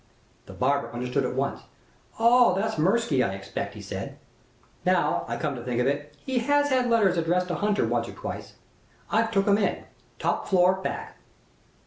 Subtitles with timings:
[0.47, 1.61] "The barber understood at once.
[2.17, 4.17] 'Oh, that's Mirsky, I expect,' he said.
[4.83, 8.09] 'Now, I come to think of it, he has had letters addressed to Hunter once
[8.09, 8.53] or twice;
[9.11, 9.83] I've took 'em in.
[10.17, 11.17] Top floor back.'